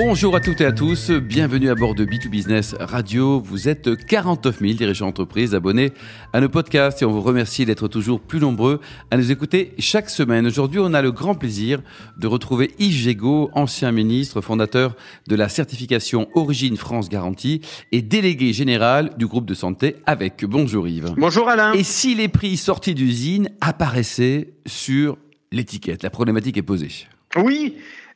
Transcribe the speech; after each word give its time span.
Bonjour 0.00 0.36
à 0.36 0.40
toutes 0.40 0.60
et 0.60 0.64
à 0.64 0.70
tous, 0.70 1.10
bienvenue 1.10 1.70
à 1.70 1.74
bord 1.74 1.96
de 1.96 2.04
B2Business 2.04 2.76
Radio. 2.78 3.40
Vous 3.40 3.68
êtes 3.68 3.96
49 4.06 4.60
000 4.60 4.74
dirigeants 4.74 5.06
d'entreprise 5.06 5.56
abonnés 5.56 5.90
à 6.32 6.40
nos 6.40 6.48
podcasts 6.48 7.02
et 7.02 7.04
on 7.04 7.10
vous 7.10 7.20
remercie 7.20 7.66
d'être 7.66 7.88
toujours 7.88 8.20
plus 8.20 8.38
nombreux 8.38 8.80
à 9.10 9.16
nous 9.16 9.32
écouter 9.32 9.72
chaque 9.80 10.08
semaine. 10.08 10.46
Aujourd'hui, 10.46 10.78
on 10.80 10.94
a 10.94 11.02
le 11.02 11.10
grand 11.10 11.34
plaisir 11.34 11.82
de 12.16 12.28
retrouver 12.28 12.70
Yves 12.78 12.94
Gégaud, 12.94 13.50
ancien 13.54 13.90
ministre, 13.90 14.40
fondateur 14.40 14.94
de 15.26 15.34
la 15.34 15.48
certification 15.48 16.28
Origine 16.34 16.76
France 16.76 17.08
Garantie 17.08 17.60
et 17.90 18.00
délégué 18.00 18.52
général 18.52 19.10
du 19.18 19.26
groupe 19.26 19.46
de 19.46 19.54
santé 19.54 19.96
avec. 20.06 20.44
Bonjour 20.44 20.86
Yves. 20.86 21.12
Bonjour 21.16 21.48
Alain. 21.48 21.72
Et 21.72 21.82
si 21.82 22.14
les 22.14 22.28
prix 22.28 22.56
sortis 22.56 22.94
d'usine 22.94 23.50
apparaissaient 23.60 24.52
sur 24.64 25.18
l'étiquette, 25.50 26.04
la 26.04 26.10
problématique 26.10 26.56
est 26.56 26.62
posée. 26.62 26.92
Oui, 27.36 27.74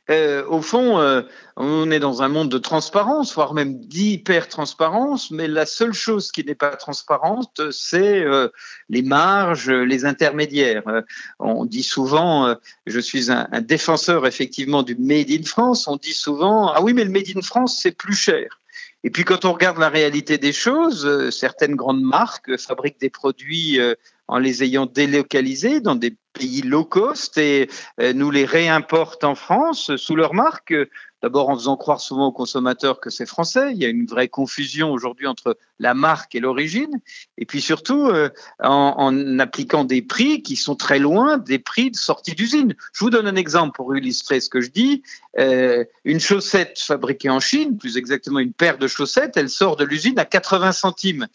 euh, 0.09 0.45
au 0.47 0.61
fond, 0.61 0.99
euh, 0.99 1.21
on 1.55 1.89
est 1.89 1.99
dans 1.99 2.23
un 2.23 2.27
monde 2.27 2.49
de 2.49 2.57
transparence, 2.57 3.33
voire 3.35 3.53
même 3.53 3.79
d'hyper-transparence, 3.79 5.31
mais 5.31 5.47
la 5.47 5.65
seule 5.65 5.93
chose 5.93 6.33
qui 6.33 6.43
n'est 6.43 6.55
pas 6.55 6.75
transparente, 6.75 7.71
c'est 7.71 8.19
euh, 8.19 8.49
les 8.89 9.01
marges, 9.01 9.69
les 9.69 10.03
intermédiaires. 10.03 10.83
on 11.39 11.63
dit 11.63 11.83
souvent, 11.83 12.53
je 12.85 12.99
suis 12.99 13.31
un, 13.31 13.47
un, 13.51 13.61
défenseur 13.61 14.27
effectivement 14.27 14.83
du 14.83 14.95
Made 14.95 15.31
in 15.31 15.43
France, 15.43 15.87
on 15.87 15.95
dit 15.95 16.13
souvent, 16.13 16.67
ah 16.67 16.81
oui, 16.81 16.93
mais 16.93 17.05
le 17.05 17.11
Made 17.11 17.37
in 17.37 17.41
France, 17.41 17.79
c'est 17.81 17.91
plus 17.97 18.15
cher. 18.15 18.59
Et 19.05 19.09
puis 19.09 19.23
quand 19.23 19.45
on 19.45 19.53
regarde 19.53 19.77
la 19.77 19.89
réalité 19.89 20.37
des 20.37 20.53
choses, 20.53 21.29
certaines 21.29 21.75
grandes 21.75 22.01
marques 22.01 22.57
fabriquent 22.57 22.99
des 22.99 23.09
produits 23.09 23.79
en 24.27 24.37
les 24.37 24.63
ayant 24.63 24.85
délocalisés 24.85 25.79
dans 25.79 25.95
des 25.95 26.15
pays 26.33 26.61
low 26.61 26.83
cost 26.83 27.37
et 27.37 27.69
euh, 27.99 28.13
nous 28.13 28.31
les 28.31 28.45
réimportent 28.45 29.23
en 29.23 29.35
France 29.35 29.95
sous 29.95 30.15
leur 30.15 30.33
marque. 30.33 30.73
D'abord 31.21 31.49
en 31.49 31.55
faisant 31.55 31.77
croire 31.77 32.01
souvent 32.01 32.27
aux 32.27 32.31
consommateurs 32.33 32.99
que 32.99 33.09
c'est 33.09 33.25
français. 33.25 33.71
Il 33.71 33.77
y 33.77 33.85
a 33.85 33.87
une 33.87 34.05
vraie 34.05 34.27
confusion 34.27 34.91
aujourd'hui 34.91 35.25
entre 35.25 35.57
la 35.79 35.93
marque 35.93 36.35
et 36.35 36.41
l'origine. 36.41 36.99
Et 37.37 37.45
puis 37.45 37.61
surtout 37.61 38.07
euh, 38.07 38.29
en, 38.59 39.39
appliquant 39.39 39.85
des 39.85 40.01
prix 40.01 40.43
qui 40.43 40.57
sont 40.57 40.75
très 40.75 40.99
loin 40.99 41.37
des 41.37 41.59
prix 41.59 41.91
de 41.91 41.95
sortie 41.95 42.35
d'usine. 42.35 42.75
Je 42.91 43.05
vous 43.05 43.09
donne 43.09 43.27
un 43.27 43.37
exemple 43.37 43.73
pour 43.73 43.95
illustrer 43.95 44.41
ce 44.41 44.49
que 44.49 44.59
je 44.59 44.69
dis. 44.69 45.01
Euh, 45.39 45.85
une 46.03 46.19
chaussette 46.19 46.77
fabriquée 46.77 47.29
en 47.29 47.39
Chine, 47.39 47.77
plus 47.77 47.95
exactement 47.95 48.39
une 48.39 48.53
paire 48.53 48.77
de 48.77 48.87
chaussettes, 48.87 49.37
elle 49.37 49.49
sort 49.49 49.77
de 49.77 49.85
l'usine 49.85 50.19
à 50.19 50.25
80 50.25 50.73
centimes. 50.73 51.27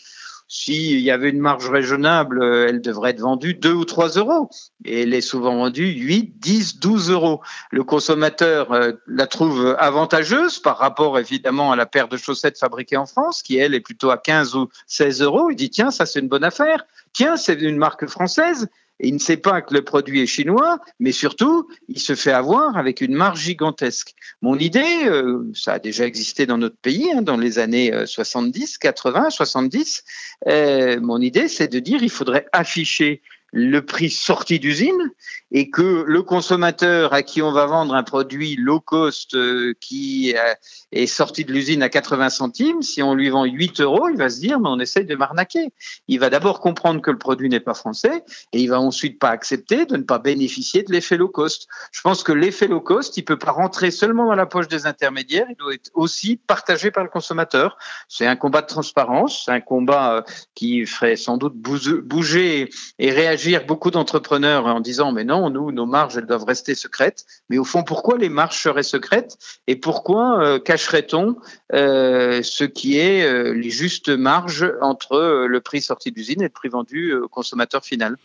S'il 0.50 1.00
y 1.00 1.10
avait 1.10 1.28
une 1.28 1.40
marge 1.40 1.68
raisonnable, 1.68 2.42
euh, 2.42 2.66
elle 2.68 2.80
devrait 2.80 3.10
être 3.10 3.20
vendue 3.20 3.52
2 3.52 3.70
ou 3.70 3.84
3 3.84 4.08
euros. 4.16 4.48
Et 4.86 5.02
elle 5.02 5.12
est 5.12 5.20
souvent 5.20 5.54
vendue 5.56 5.86
8, 5.86 6.38
10, 6.38 6.80
12 6.80 7.10
euros. 7.10 7.42
Le 7.70 7.84
consommateur 7.84 8.72
euh, 8.72 8.92
la 9.06 9.26
trouve 9.26 9.76
avantageuse 9.78 10.58
par 10.58 10.78
rapport 10.78 11.18
évidemment 11.18 11.70
à 11.70 11.76
la 11.76 11.84
paire 11.84 12.08
de 12.08 12.16
chaussettes 12.16 12.58
fabriquée 12.58 12.96
en 12.96 13.04
France, 13.04 13.42
qui 13.42 13.58
elle 13.58 13.74
est 13.74 13.80
plutôt 13.80 14.10
à 14.10 14.16
15 14.16 14.56
ou 14.56 14.70
16 14.86 15.20
euros. 15.20 15.50
Il 15.50 15.56
dit 15.56 15.68
tiens, 15.68 15.90
ça 15.90 16.06
c'est 16.06 16.20
une 16.20 16.28
bonne 16.28 16.44
affaire. 16.44 16.86
Tiens, 17.12 17.36
c'est 17.36 17.60
une 17.60 17.76
marque 17.76 18.06
française 18.06 18.68
il 19.00 19.14
ne 19.14 19.18
sait 19.18 19.36
pas 19.36 19.62
que 19.62 19.74
le 19.74 19.82
produit 19.82 20.20
est 20.20 20.26
chinois, 20.26 20.80
mais 20.98 21.12
surtout, 21.12 21.68
il 21.88 22.00
se 22.00 22.14
fait 22.14 22.32
avoir 22.32 22.76
avec 22.76 23.00
une 23.00 23.14
marge 23.14 23.40
gigantesque. 23.40 24.14
Mon 24.42 24.56
idée, 24.58 25.06
euh, 25.06 25.44
ça 25.54 25.74
a 25.74 25.78
déjà 25.78 26.06
existé 26.06 26.46
dans 26.46 26.58
notre 26.58 26.76
pays, 26.76 27.10
hein, 27.12 27.22
dans 27.22 27.36
les 27.36 27.58
années 27.58 27.92
70, 28.06 28.78
80, 28.78 29.30
70, 29.30 30.04
euh, 30.46 31.00
mon 31.00 31.20
idée, 31.20 31.48
c'est 31.48 31.68
de 31.68 31.78
dire 31.78 32.02
il 32.02 32.10
faudrait 32.10 32.46
afficher 32.52 33.22
le 33.52 33.80
prix 33.80 34.10
sorti 34.10 34.58
d'usine 34.58 35.10
et 35.50 35.70
que 35.70 36.04
le 36.06 36.22
consommateur 36.22 37.14
à 37.14 37.22
qui 37.22 37.40
on 37.40 37.52
va 37.52 37.64
vendre 37.64 37.94
un 37.94 38.02
produit 38.02 38.56
low 38.56 38.80
cost 38.80 39.34
euh, 39.34 39.72
qui 39.80 40.34
euh, 40.36 40.54
est 40.92 41.06
sorti 41.06 41.44
de 41.46 41.52
l'usine 41.52 41.82
à 41.82 41.88
80 41.88 42.28
centimes, 42.28 42.82
si 42.82 43.02
on 43.02 43.14
lui 43.14 43.30
vend 43.30 43.44
8 43.44 43.80
euros, 43.80 44.08
il 44.10 44.18
va 44.18 44.28
se 44.28 44.40
dire 44.40 44.60
mais 44.60 44.68
on 44.68 44.78
essaye 44.78 45.06
de 45.06 45.14
m'arnaquer. 45.14 45.72
Il 46.06 46.20
va 46.20 46.28
d'abord 46.28 46.60
comprendre 46.60 47.00
que 47.00 47.10
le 47.10 47.16
produit 47.16 47.48
n'est 47.48 47.60
pas 47.60 47.72
français 47.72 48.22
et 48.52 48.60
il 48.60 48.68
va 48.68 48.80
ensuite 48.80 49.18
pas 49.18 49.30
accepter 49.30 49.86
de 49.86 49.96
ne 49.96 50.02
pas 50.02 50.18
bénéficier 50.18 50.82
de 50.82 50.92
l'effet 50.92 51.16
low 51.16 51.28
cost. 51.28 51.68
Je 51.92 52.02
pense 52.02 52.22
que 52.22 52.32
l'effet 52.32 52.66
low 52.66 52.80
cost, 52.80 53.16
il 53.16 53.24
peut 53.24 53.38
pas 53.38 53.52
rentrer 53.52 53.90
seulement 53.90 54.26
dans 54.26 54.34
la 54.34 54.46
poche 54.46 54.68
des 54.68 54.86
intermédiaires, 54.86 55.46
il 55.48 55.56
doit 55.56 55.74
être 55.74 55.90
aussi 55.94 56.36
partagé 56.36 56.90
par 56.90 57.04
le 57.04 57.10
consommateur. 57.10 57.78
C'est 58.08 58.26
un 58.26 58.36
combat 58.36 58.60
de 58.60 58.66
transparence, 58.66 59.48
un 59.48 59.60
combat 59.60 60.16
euh, 60.16 60.22
qui 60.54 60.84
ferait 60.84 61.16
sans 61.16 61.38
doute 61.38 61.54
bouger 61.54 62.68
et 62.98 63.10
réagir 63.10 63.37
beaucoup 63.66 63.90
d'entrepreneurs 63.90 64.66
en 64.66 64.80
disant 64.80 65.12
mais 65.12 65.24
non 65.24 65.50
nous, 65.50 65.72
nos 65.72 65.86
marges, 65.86 66.16
elles 66.16 66.26
doivent 66.26 66.44
rester 66.44 66.74
secrètes. 66.74 67.24
Mais 67.48 67.58
au 67.58 67.64
fond, 67.64 67.82
pourquoi 67.82 68.18
les 68.18 68.28
marges 68.28 68.60
seraient 68.60 68.82
secrètes 68.82 69.36
et 69.66 69.76
pourquoi 69.76 70.42
euh, 70.42 70.58
cacherait-on 70.58 71.36
euh, 71.72 72.42
ce 72.42 72.64
qui 72.64 72.98
est 72.98 73.24
euh, 73.24 73.52
les 73.52 73.70
justes 73.70 74.08
marges 74.08 74.70
entre 74.80 75.46
le 75.46 75.60
prix 75.60 75.80
sorti 75.80 76.10
d'usine 76.12 76.40
et 76.40 76.44
le 76.44 76.50
prix 76.50 76.68
vendu 76.68 77.14
au 77.14 77.28
consommateur 77.28 77.84
final? 77.84 78.16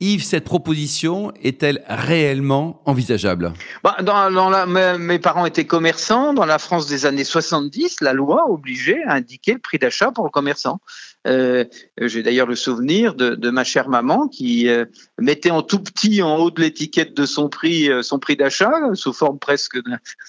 Yves, 0.00 0.22
cette 0.22 0.44
proposition 0.44 1.32
est-elle 1.42 1.82
réellement 1.88 2.82
envisageable? 2.84 3.52
Bah, 3.82 3.96
dans, 4.02 4.30
dans 4.30 4.48
la, 4.48 4.66
mes, 4.96 5.18
parents 5.18 5.44
étaient 5.44 5.66
commerçants. 5.66 6.34
Dans 6.34 6.44
la 6.44 6.58
France 6.58 6.86
des 6.86 7.04
années 7.04 7.24
70, 7.24 8.00
la 8.00 8.12
loi 8.12 8.48
obligeait 8.48 9.02
à 9.08 9.14
indiquer 9.14 9.54
le 9.54 9.58
prix 9.58 9.78
d'achat 9.78 10.12
pour 10.12 10.24
le 10.24 10.30
commerçant. 10.30 10.80
J'ai 11.26 12.22
d'ailleurs 12.22 12.46
le 12.46 12.54
souvenir 12.54 13.14
de, 13.14 13.34
de, 13.34 13.50
ma 13.50 13.64
chère 13.64 13.88
maman 13.88 14.28
qui 14.28 14.57
euh, 14.66 14.84
mettait 15.18 15.50
en 15.50 15.62
tout 15.62 15.78
petit 15.80 16.22
en 16.22 16.36
haut 16.36 16.50
de 16.50 16.60
l'étiquette 16.60 17.14
de 17.14 17.26
son 17.26 17.48
prix 17.48 17.90
euh, 17.90 18.02
son 18.02 18.18
prix 18.18 18.36
d'achat 18.36 18.72
sous 18.94 19.12
forme 19.12 19.38
presque 19.38 19.78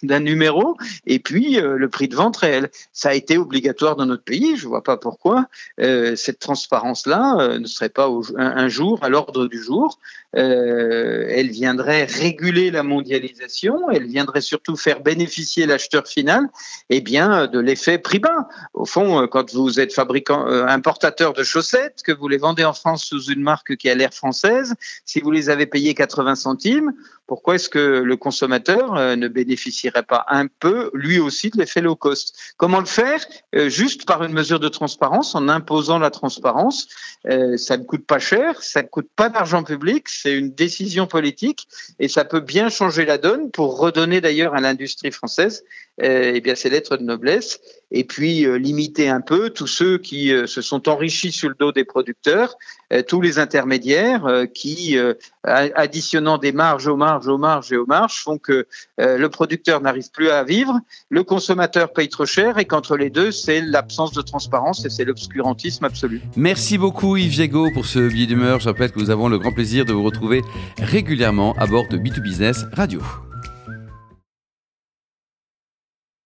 d'un 0.04 0.20
numéro 0.20 0.78
et 1.08 1.20
puis 1.20 1.60
euh, 1.60 1.78
le 1.78 1.90
prix 1.90 2.08
de 2.08 2.16
vente 2.16 2.38
réel. 2.38 2.70
Ça 2.94 3.10
a 3.10 3.14
été 3.14 3.38
obligatoire 3.38 3.96
dans 3.96 4.06
notre 4.06 4.24
pays. 4.24 4.58
Je 4.58 4.68
vois 4.68 4.84
pas 4.84 4.98
pourquoi 4.98 5.48
cette 5.78 6.40
transparence-là 6.40 7.58
ne 7.58 7.66
serait 7.66 7.90
pas 7.90 8.10
un 8.36 8.68
jour 8.68 9.00
à 9.04 9.10
l'ordre 9.10 9.48
du 9.48 9.62
jour. 9.62 10.00
Euh, 10.36 11.26
elle 11.28 11.50
viendrait 11.50 12.06
réguler 12.06 12.70
la 12.70 12.84
mondialisation, 12.84 13.90
elle 13.90 14.06
viendrait 14.06 14.42
surtout 14.42 14.76
faire 14.76 15.02
bénéficier 15.02 15.66
l'acheteur 15.66 16.06
final 16.06 16.44
eh 16.92 17.02
bien, 17.02 17.48
de 17.48 17.60
l'effet 17.60 17.98
prix 17.98 18.20
bas. 18.20 18.48
Au 18.76 18.86
fond, 18.86 19.24
euh, 19.24 19.28
quand 19.28 19.52
vous 19.54 19.80
êtes 19.80 19.92
fabricant, 19.92 20.48
euh, 20.48 20.68
importateur 20.68 21.34
de 21.34 21.42
chaussettes, 21.42 22.04
que 22.04 22.12
vous 22.12 22.28
les 22.28 22.38
vendez 22.38 22.64
en 22.64 22.74
France 22.74 23.06
sous 23.06 23.32
une 23.32 23.42
marque 23.42 23.76
qui 23.76 23.90
a 23.90 23.96
l'air 23.96 24.14
française, 24.14 24.76
si 25.04 25.20
vous 25.20 25.32
les 25.32 25.50
avez 25.50 25.66
payés 25.66 25.96
80 25.96 26.36
centimes, 26.36 26.94
pourquoi 27.30 27.56
est-ce 27.56 27.70
que 27.70 27.80
le 27.80 28.18
consommateur 28.18 28.96
ne 29.16 29.28
bénéficierait 29.28 30.02
pas 30.02 30.26
un 30.30 30.48
peu, 30.48 30.90
lui 30.96 31.20
aussi, 31.20 31.52
de 31.52 31.60
l'effet 31.60 31.80
low 31.80 31.96
cost? 31.96 32.36
Comment 32.58 32.80
le 32.80 32.88
faire? 32.88 33.24
Juste 33.54 34.08
par 34.08 34.24
une 34.24 34.34
mesure 34.34 34.60
de 34.60 34.68
transparence, 34.68 35.36
en 35.36 35.48
imposant 35.48 36.00
la 36.00 36.10
transparence. 36.10 36.88
ça 37.24 37.78
ne 37.78 37.84
coûte 37.84 38.08
pas 38.08 38.18
cher, 38.18 38.64
ça 38.64 38.82
ne 38.82 38.88
coûte 38.88 39.10
pas 39.16 39.30
d'argent 39.30 39.64
public, 39.64 40.10
c'est 40.10 40.36
une 40.36 40.52
décision 40.52 41.06
politique 41.06 41.68
et 42.00 42.08
ça 42.08 42.26
peut 42.26 42.40
bien 42.40 42.70
changer 42.70 43.06
la 43.06 43.20
donne 43.20 43.52
pour 43.52 43.78
redonner 43.78 44.22
d'ailleurs 44.22 44.56
à 44.56 44.60
l'industrie 44.60 45.12
française 45.12 45.64
euh, 45.64 45.64
eh 46.02 46.42
bien 46.42 46.56
ses 46.56 46.70
lettres 46.70 46.98
de 46.98 47.04
noblesse 47.04 47.60
et 47.92 48.04
puis 48.04 48.46
euh, 48.46 48.58
limiter 48.58 49.10
un 49.10 49.22
peu 49.22 49.50
tous 49.50 49.68
ceux 49.68 49.98
qui 49.98 50.32
euh, 50.32 50.46
se 50.46 50.62
sont 50.62 50.88
enrichis 50.88 51.32
sur 51.32 51.50
le 51.50 51.56
dos 51.60 51.72
des 51.72 51.84
producteurs, 51.84 52.56
tous 53.08 53.22
les 53.22 53.38
intermédiaires 53.38 54.26
qui, 54.56 54.98
additionnant 55.44 56.40
des 56.40 56.52
marges 56.52 56.88
aux 56.88 56.96
marges, 56.96 57.28
aux 57.28 57.38
marges 57.38 57.72
et 57.72 57.78
aux 57.78 57.86
marges, 57.86 58.24
font 58.24 58.40
que 58.40 58.66
le 58.98 59.28
producteur 59.28 59.80
n'arrive 59.80 60.10
plus 60.10 60.30
à 60.30 60.44
vivre, 60.44 60.80
le 61.10 61.24
consommateur 61.24 61.94
paye 61.94 62.10
trop 62.10 62.26
cher 62.26 62.58
et 62.58 62.66
qu'entre 62.66 62.98
les 62.98 63.12
deux, 63.12 63.32
c'est 63.32 63.62
l'absence 63.62 64.12
de 64.14 64.24
transparence 64.24 64.86
et 64.86 64.90
c'est 64.90 65.06
l'obscurantisme 65.06 65.86
absolu. 65.86 66.22
Merci 66.36 66.80
beaucoup 66.80 67.16
Yves 67.16 67.34
Jégo 67.34 67.70
pour 67.72 67.86
ce 67.86 68.00
billet 68.00 68.26
d'humeur. 68.26 68.60
Je 68.60 68.70
rappelle 68.70 68.92
que 68.92 69.00
nous 69.00 69.12
avons 69.12 69.30
le 69.30 69.38
grand 69.38 69.52
plaisir 69.52 69.86
de 69.86 69.94
vous 69.94 70.04
retrouver 70.04 70.42
régulièrement 70.80 71.54
à 71.60 71.68
bord 71.68 71.88
de 71.90 71.98
B2Business 71.98 72.66
Radio. 72.74 73.02